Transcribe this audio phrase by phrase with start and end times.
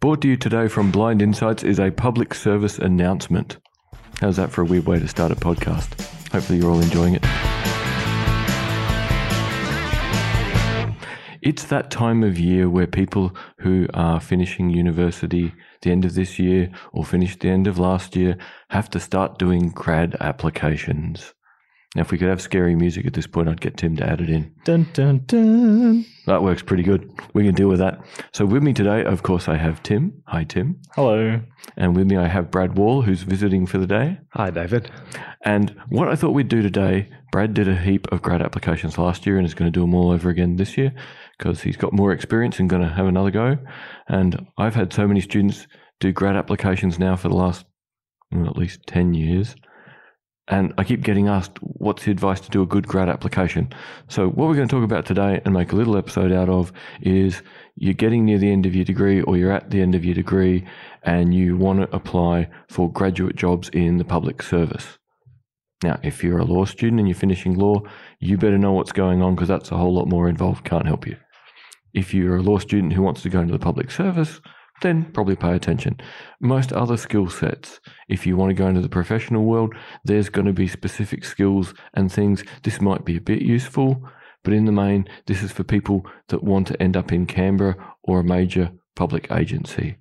[0.00, 3.58] Brought to you today from Blind Insights is a public service announcement.
[4.20, 6.00] How's that for a weird way to start a podcast?
[6.30, 7.24] Hopefully, you're all enjoying it.
[11.42, 16.38] It's that time of year where people who are finishing university the end of this
[16.38, 18.38] year or finished the end of last year
[18.70, 21.34] have to start doing grad applications.
[21.98, 24.20] Now, if we could have scary music at this point, I'd get Tim to add
[24.20, 24.54] it in.
[24.62, 26.06] Dun dun dun.
[26.26, 27.10] That works pretty good.
[27.34, 27.98] We can deal with that.
[28.32, 30.22] So, with me today, of course, I have Tim.
[30.28, 30.80] Hi, Tim.
[30.94, 31.40] Hello.
[31.76, 34.16] And with me, I have Brad Wall, who's visiting for the day.
[34.34, 34.92] Hi, David.
[35.44, 39.26] And what I thought we'd do today, Brad did a heap of grad applications last
[39.26, 40.94] year and is going to do them all over again this year
[41.36, 43.58] because he's got more experience and going to have another go.
[44.06, 45.66] And I've had so many students
[45.98, 47.66] do grad applications now for the last
[48.30, 49.56] well, at least 10 years.
[50.48, 53.70] And I keep getting asked, what's the advice to do a good grad application?
[54.08, 56.72] So, what we're going to talk about today and make a little episode out of
[57.02, 57.42] is
[57.76, 60.14] you're getting near the end of your degree or you're at the end of your
[60.14, 60.66] degree
[61.02, 64.98] and you want to apply for graduate jobs in the public service.
[65.84, 67.82] Now, if you're a law student and you're finishing law,
[68.18, 70.64] you better know what's going on because that's a whole lot more involved.
[70.64, 71.16] Can't help you.
[71.92, 74.40] If you're a law student who wants to go into the public service,
[74.82, 75.98] then probably pay attention.
[76.40, 80.46] Most other skill sets, if you want to go into the professional world, there's going
[80.46, 82.44] to be specific skills and things.
[82.62, 84.02] This might be a bit useful,
[84.44, 87.76] but in the main, this is for people that want to end up in Canberra
[88.02, 89.96] or a major public agency.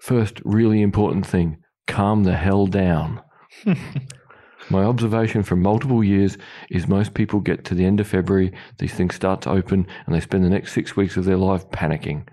[0.00, 3.20] First, really important thing calm the hell down.
[4.70, 6.38] My observation from multiple years
[6.70, 10.14] is most people get to the end of February, these things start to open, and
[10.14, 12.26] they spend the next six weeks of their life panicking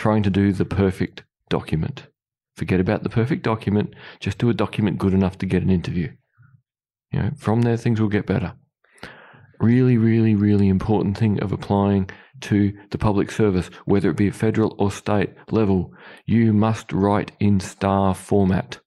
[0.00, 2.06] trying to do the perfect document.
[2.56, 6.10] Forget about the perfect document, just do a document good enough to get an interview.
[7.12, 8.54] You know, from there things will get better.
[9.60, 12.08] Really, really, really important thing of applying
[12.48, 15.92] to the public service, whether it be federal or state level,
[16.24, 18.80] you must write in star format.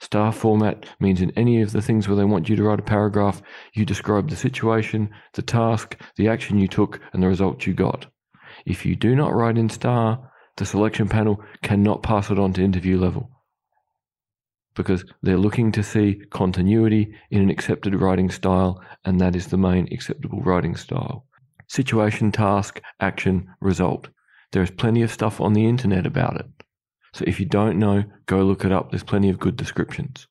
[0.00, 2.82] Star format means in any of the things where they want you to write a
[2.94, 3.42] paragraph,
[3.74, 8.06] you describe the situation, the task, the action you took, and the result you got.
[8.66, 12.64] If you do not write in star, the selection panel cannot pass it on to
[12.64, 13.30] interview level
[14.74, 19.56] because they're looking to see continuity in an accepted writing style, and that is the
[19.56, 21.24] main acceptable writing style.
[21.66, 24.08] Situation, task, action, result.
[24.52, 26.46] There is plenty of stuff on the internet about it.
[27.14, 28.90] So if you don't know, go look it up.
[28.90, 30.26] There's plenty of good descriptions.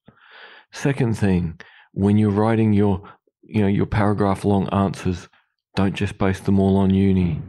[0.72, 1.59] Second thing,
[1.94, 3.02] when you're writing your,
[3.41, 5.28] you know, your paragraph long answers,
[5.75, 7.41] don't just base them all on uni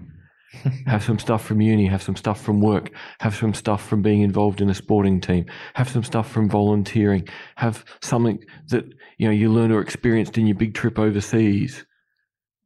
[0.87, 2.91] have some stuff from uni, have some stuff from work,
[3.21, 7.29] have some stuff from being involved in a sporting team, have some stuff from volunteering,
[7.57, 8.85] have something that
[9.19, 11.85] you know you learned or experienced in your big trip overseas.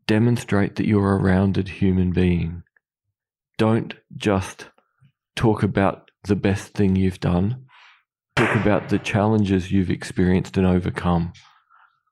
[0.06, 2.62] Demonstrate that you're a rounded human being.
[3.58, 4.68] Don't just
[5.36, 7.64] talk about the best thing you've done.
[8.34, 11.32] Talk about the challenges you've experienced and overcome.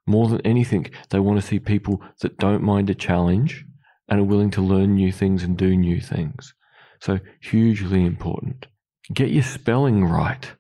[0.07, 3.67] More than anything, they want to see people that don't mind a challenge
[4.09, 6.55] and are willing to learn new things and do new things.
[7.01, 8.67] So, hugely important.
[9.13, 10.53] Get your spelling right.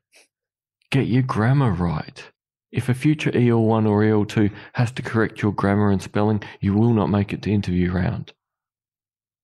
[0.91, 2.31] Get your grammar right.
[2.71, 6.93] If a future EL1 or EL2 has to correct your grammar and spelling, you will
[6.93, 8.33] not make it to interview round.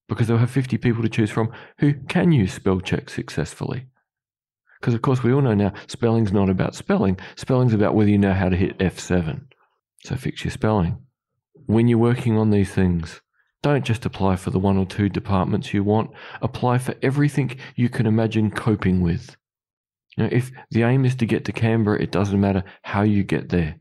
[0.09, 3.87] Because they'll have 50 people to choose from who can use spell check successfully.
[4.81, 8.19] Because, of course, we all know now spelling's not about spelling, spelling's about whether you
[8.19, 9.47] know how to hit F7.
[10.05, 10.99] So, fix your spelling.
[11.67, 13.23] When you're working on these things,
[13.65, 16.11] don't just apply for the one or two departments you want,
[16.43, 19.35] apply for everything you can imagine coping with.
[20.19, 23.49] Know, if the aim is to get to Canberra, it doesn't matter how you get
[23.49, 23.77] there.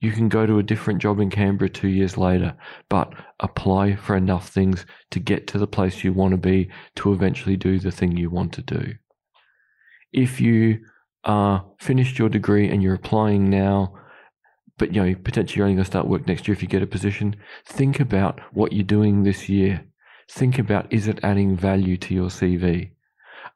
[0.00, 2.56] You can go to a different job in Canberra two years later,
[2.88, 7.12] but apply for enough things to get to the place you want to be to
[7.12, 8.94] eventually do the thing you want to do.
[10.10, 10.78] If you
[11.24, 13.92] are finished your degree and you're applying now,
[14.78, 16.82] but you know potentially you're only going to start work next year if you get
[16.82, 17.36] a position.
[17.64, 19.84] Think about what you're doing this year.
[20.30, 22.90] Think about is it adding value to your cv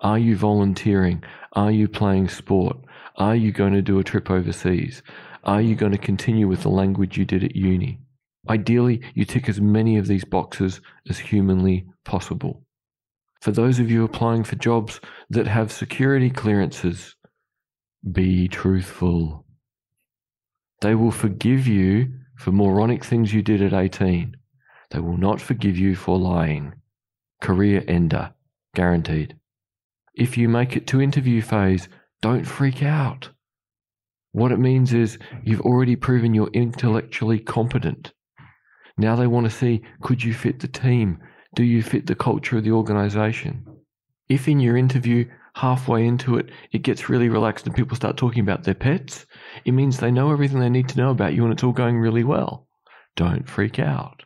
[0.01, 1.23] are you volunteering?
[1.53, 2.79] Are you playing sport?
[3.17, 5.03] Are you going to do a trip overseas?
[5.45, 8.01] Are you going to continue with the language you did at uni?
[8.49, 12.65] Ideally you tick as many of these boxes as humanly possible.
[13.43, 17.15] For those of you applying for jobs that have security clearances
[18.11, 19.45] be truthful
[20.81, 24.37] they will forgive you for moronic things you did at 18.
[24.91, 26.75] They will not forgive you for lying.
[27.41, 28.33] Career ender,
[28.75, 29.37] guaranteed.
[30.15, 31.89] If you make it to interview phase,
[32.23, 33.31] don't freak out.
[34.33, 38.13] What it means is you've already proven you're intellectually competent.
[38.97, 41.19] Now they want to see could you fit the team?
[41.55, 43.67] Do you fit the culture of the organization?
[44.29, 48.43] If in your interview, halfway into it, it gets really relaxed and people start talking
[48.43, 49.27] about their pets,
[49.65, 51.99] it means they know everything they need to know about you and it's all going
[51.99, 52.69] really well.
[53.17, 54.23] Don't freak out.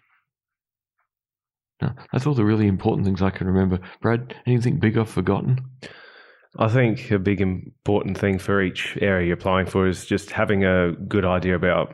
[1.82, 3.80] No, that's all the really important things I can remember.
[4.00, 5.60] Brad, anything big I've forgotten?
[6.58, 10.64] I think a big important thing for each area you're applying for is just having
[10.64, 11.92] a good idea about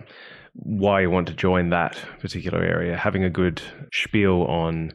[0.52, 3.62] why you want to join that particular area, having a good
[3.92, 4.92] spiel on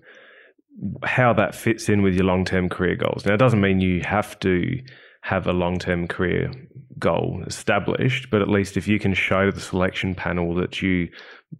[1.03, 3.25] how that fits in with your long term career goals.
[3.25, 4.79] Now, it doesn't mean you have to
[5.25, 6.51] have a long term career
[6.99, 11.09] goal established, but at least if you can show the selection panel that you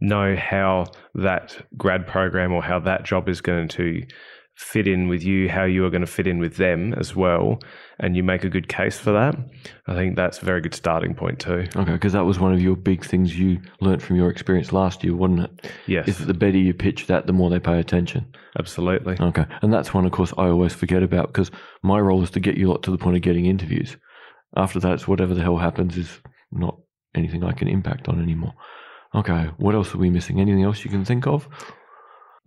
[0.02, 0.86] know how
[1.16, 4.04] that grad program or how that job is going to
[4.56, 7.60] fit in with you, how you are going to fit in with them as well,
[8.00, 9.36] and you make a good case for that,
[9.88, 11.68] I think that's a very good starting point too.
[11.76, 15.04] Okay, because that was one of your big things you learnt from your experience last
[15.04, 15.72] year, wasn't it?
[15.88, 18.26] Yes, Is that the better you pitch that, the more they pay attention.
[18.58, 19.18] absolutely.
[19.20, 21.52] Okay, and that's one, of course, I always forget about because
[21.84, 23.98] my role is to get you lot to the point of getting interviews.
[24.56, 26.78] After that, it's whatever the hell happens is not
[27.14, 28.54] anything I can impact on anymore.
[29.14, 30.40] Okay, what else are we missing?
[30.40, 31.48] Anything else you can think of?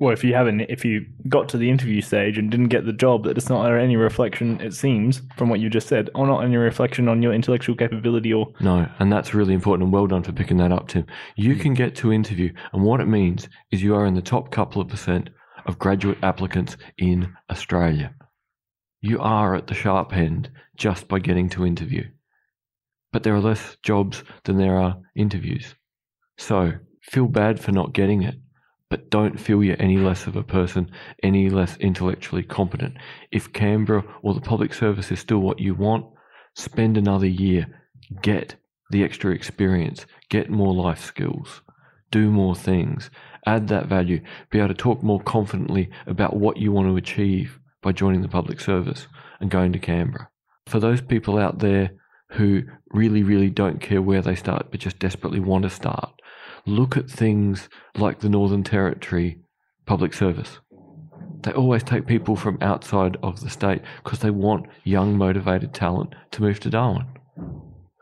[0.01, 2.93] Well, if you haven't, if you got to the interview stage and didn't get the
[2.93, 6.45] job, that it's not any reflection, it seems, from what you just said, or not
[6.45, 10.23] any reflection on your intellectual capability or No, and that's really important, and well done
[10.23, 11.05] for picking that up, Tim.
[11.35, 11.61] You mm.
[11.61, 14.81] can get to interview, and what it means is you are in the top couple
[14.81, 15.31] of percent
[15.67, 18.15] of graduate applicants in Australia.
[19.01, 22.05] You are at the sharp end just by getting to interview.
[23.13, 25.75] But there are less jobs than there are interviews.
[26.37, 26.73] So
[27.03, 28.37] feel bad for not getting it,
[28.91, 30.91] but don't feel you're any less of a person,
[31.23, 32.97] any less intellectually competent.
[33.31, 36.07] If Canberra or the public service is still what you want,
[36.55, 37.67] spend another year,
[38.23, 38.57] get
[38.91, 41.61] the extra experience, get more life skills,
[42.11, 43.11] do more things,
[43.47, 44.21] add that value,
[44.51, 48.29] be able to talk more confidently about what you want to achieve by joining the
[48.29, 49.07] public service
[49.41, 50.29] and going to Canberra.
[50.67, 51.91] For those people out there
[52.33, 56.13] who really, really don't care where they start but just desperately want to start,
[56.69, 59.39] look at things like the Northern Territory
[59.87, 60.59] Public Service.
[61.43, 66.15] They always take people from outside of the state because they want young, motivated talent
[66.33, 67.07] to move to Darwin.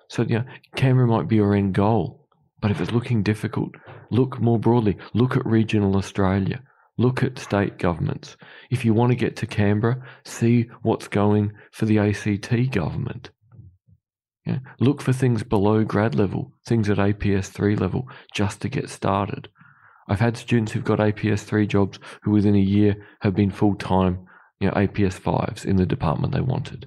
[0.08, 2.26] So, you know, Canberra might be your end goal,
[2.60, 3.74] but if it's looking difficult,
[4.10, 4.96] look more broadly.
[5.14, 6.62] Look at regional Australia.
[6.98, 8.36] Look at state governments.
[8.70, 13.30] If you want to get to Canberra, see what's going for the ACT government.
[14.46, 14.58] Yeah.
[14.78, 19.48] Look for things below grad level, things at APS 3 level, just to get started.
[20.08, 23.74] I've had students who've got APS 3 jobs who within a year have been full
[23.74, 24.26] time,
[24.60, 26.86] you know, APS 5s in the department they wanted.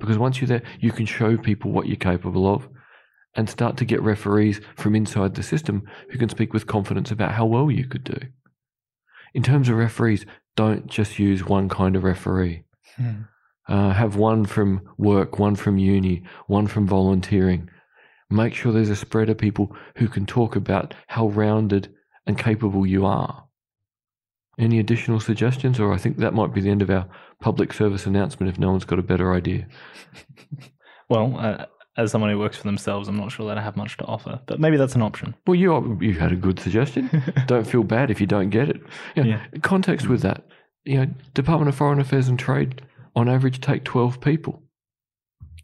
[0.00, 2.68] Because once you're there, you can show people what you're capable of
[3.36, 7.32] and start to get referees from inside the system who can speak with confidence about
[7.32, 8.18] how well you could do.
[9.32, 10.26] In terms of referees,
[10.56, 12.64] don't just use one kind of referee.
[12.96, 13.22] Hmm.
[13.68, 17.68] Uh, have one from work, one from uni, one from volunteering.
[18.30, 21.92] Make sure there's a spread of people who can talk about how rounded
[22.26, 23.44] and capable you are.
[24.58, 27.08] Any additional suggestions, or I think that might be the end of our
[27.40, 29.66] public service announcement if no one's got a better idea.
[31.08, 31.66] well, uh,
[31.96, 34.40] as someone who works for themselves, I'm not sure that I have much to offer,
[34.46, 35.34] but maybe that's an option.
[35.46, 37.22] Well, you you had a good suggestion.
[37.46, 38.80] don't feel bad if you don't get it.
[39.14, 39.60] You know, Yeah.
[39.62, 40.44] Context with that,
[40.84, 42.82] you know, Department of Foreign Affairs and Trade
[43.16, 44.62] on average take 12 people.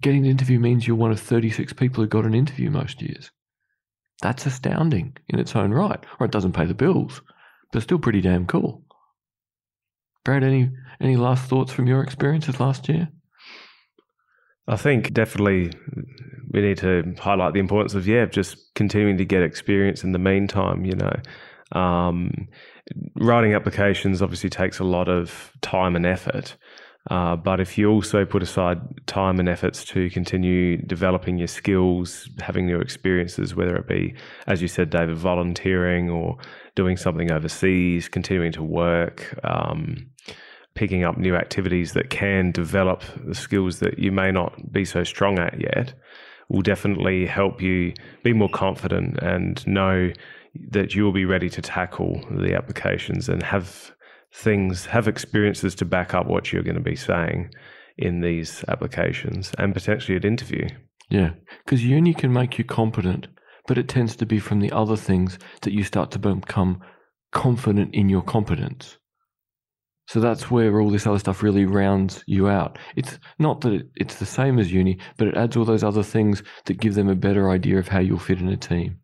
[0.00, 3.30] Getting an interview means you're one of 36 people who got an interview most years.
[4.20, 6.02] That's astounding in its own right.
[6.18, 7.20] Or it doesn't pay the bills,
[7.72, 8.82] but still pretty damn cool.
[10.24, 13.08] Brad, any any last thoughts from your experiences last year?
[14.68, 15.72] I think definitely
[16.52, 20.20] we need to highlight the importance of yeah, just continuing to get experience in the
[20.20, 20.84] meantime.
[20.84, 22.48] You know, um,
[23.16, 26.56] writing applications obviously takes a lot of time and effort.
[27.10, 32.28] Uh, but if you also put aside time and efforts to continue developing your skills,
[32.40, 34.14] having new experiences, whether it be,
[34.46, 36.36] as you said, David, volunteering or
[36.76, 40.06] doing something overseas, continuing to work, um,
[40.74, 45.02] picking up new activities that can develop the skills that you may not be so
[45.02, 45.94] strong at yet,
[46.48, 47.92] will definitely help you
[48.22, 50.12] be more confident and know
[50.70, 53.92] that you will be ready to tackle the applications and have
[54.34, 57.50] things, have experiences to back up what you're going to be saying
[57.98, 60.66] in these applications and potentially at interview.
[61.10, 61.32] Yeah,
[61.64, 63.28] because uni can make you competent,
[63.66, 66.80] but it tends to be from the other things that you start to become
[67.32, 68.98] confident in your competence.
[70.08, 72.78] So that's where all this other stuff really rounds you out.
[72.96, 76.02] It's not that it, it's the same as uni, but it adds all those other
[76.02, 78.98] things that give them a better idea of how you'll fit in a team,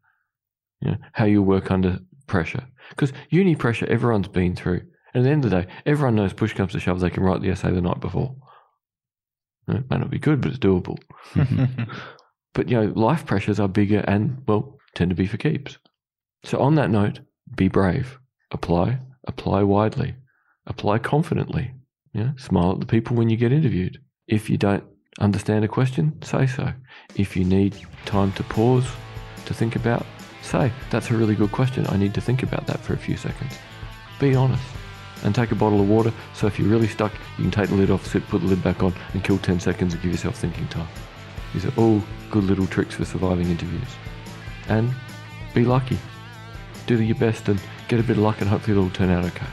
[0.80, 2.66] you know, how you'll work under pressure.
[2.90, 4.82] Because uni pressure, everyone's been through.
[5.14, 7.22] And at the end of the day, everyone knows push comes to shove, they can
[7.22, 8.36] write the essay the night before.
[9.68, 10.98] It may not be good, but it's doable.
[12.58, 15.78] But you know, life pressures are bigger and well tend to be for keeps.
[16.44, 17.20] So on that note,
[17.54, 18.18] be brave.
[18.50, 18.98] Apply,
[19.28, 20.16] apply widely,
[20.66, 21.72] apply confidently.
[22.12, 24.02] Yeah, smile at the people when you get interviewed.
[24.26, 24.82] If you don't
[25.20, 26.72] understand a question, say so.
[27.14, 28.88] If you need time to pause
[29.44, 30.04] to think about,
[30.42, 31.86] say that's a really good question.
[31.88, 33.56] I need to think about that for a few seconds.
[34.18, 34.64] Be honest.
[35.25, 36.12] And take a bottle of water.
[36.34, 38.62] So if you're really stuck, you can take the lid off, sit, put the lid
[38.62, 40.88] back on, and kill 10 seconds and give yourself thinking time.
[41.52, 43.88] These are all good little tricks for surviving interviews.
[44.68, 44.92] And
[45.54, 45.98] be lucky.
[46.87, 49.46] Do your best and get a bit of luck, and hopefully it'll turn out okay.